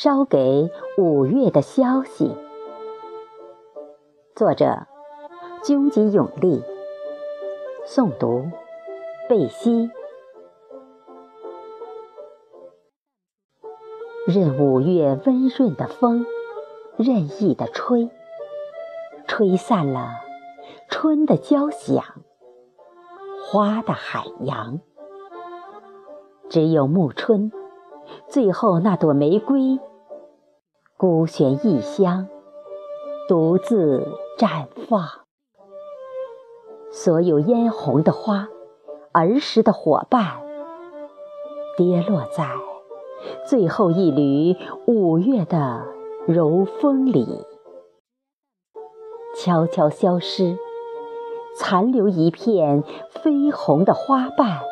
[0.00, 2.30] 捎给五月的消息。
[4.36, 4.86] 作者：
[5.64, 6.62] 军吉永利。
[7.84, 8.44] 诵读：
[9.28, 9.90] 贝西。
[14.24, 16.24] 任五月温润的风
[16.96, 18.08] 任意的吹，
[19.26, 20.10] 吹散了
[20.88, 22.04] 春的交响，
[23.44, 24.78] 花的海洋。
[26.48, 27.50] 只有暮春，
[28.28, 29.78] 最后那朵玫瑰，
[30.96, 32.28] 孤悬异乡，
[33.28, 34.06] 独自
[34.38, 35.02] 绽放。
[36.90, 38.48] 所有嫣红的花，
[39.12, 40.40] 儿时的伙伴，
[41.76, 42.48] 跌落在
[43.46, 45.84] 最后一缕五月的
[46.26, 47.44] 柔风里，
[49.36, 50.56] 悄悄消失，
[51.56, 52.82] 残留一片
[53.12, 54.62] 绯红的花瓣。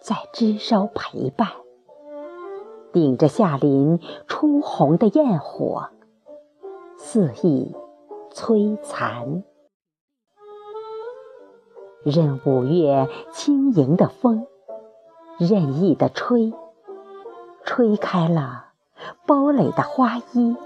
[0.00, 1.48] 在枝梢陪伴，
[2.96, 5.90] 顶着夏林初红的焰火，
[6.96, 7.76] 肆意
[8.32, 9.44] 摧残。
[12.02, 14.46] 任五月轻盈的风
[15.38, 16.54] 任意的吹，
[17.66, 18.68] 吹开了
[19.26, 20.56] 包垒的花衣，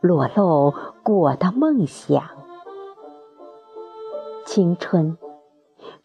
[0.00, 2.22] 裸露果的梦想。
[4.46, 5.18] 青春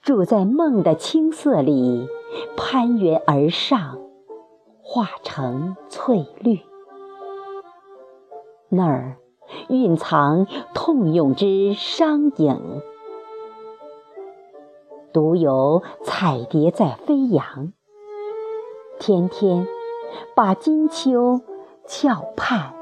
[0.02, 2.08] 住在梦的青色里。
[2.58, 3.99] 攀援而上，
[4.97, 6.59] 化成翠绿。
[8.67, 9.17] 那儿
[9.69, 12.81] 蕴藏痛涌之伤影，
[15.13, 17.73] 独有彩蝶在飞扬，
[18.97, 19.67] 天天
[20.35, 21.41] 把金秋
[21.85, 22.73] 翘盼。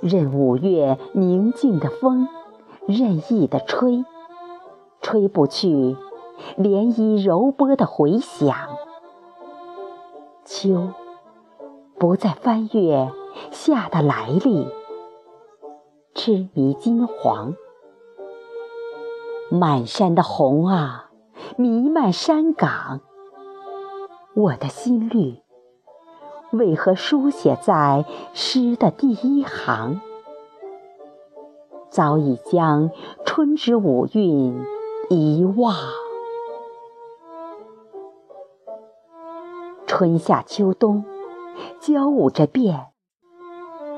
[0.00, 2.26] 任五月宁静的风。
[2.88, 4.04] 任意的吹，
[5.06, 5.68] 吹不去
[6.58, 8.56] 涟漪柔波的回响。
[10.44, 10.88] 秋
[11.96, 13.12] 不再翻阅
[13.52, 14.66] 夏的来历，
[16.12, 17.54] 痴迷金黄。
[19.48, 21.12] 满山的红啊，
[21.56, 23.00] 弥漫山岗。
[24.34, 25.36] 我的心律
[26.50, 28.04] 为何书写在
[28.34, 30.00] 诗的第一行？
[31.90, 32.90] 早已将
[33.24, 34.60] 春之五韵
[35.56, 35.74] 哇，
[39.86, 41.02] 春夏秋冬
[41.80, 42.88] 交舞着变，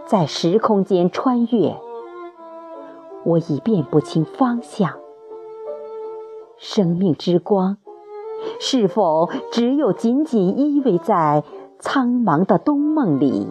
[0.06, 1.76] 在时空间穿越，
[3.24, 5.00] 我已辨不清方向。
[6.58, 7.78] 生命之光，
[8.60, 11.42] 是否只有紧紧依偎在
[11.80, 13.48] 苍茫的冬梦里，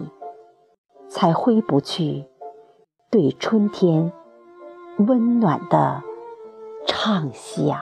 [1.08, 2.24] 才挥不去
[3.10, 4.10] 对春天？
[4.96, 6.02] 温暖的
[6.88, 7.78] 畅想。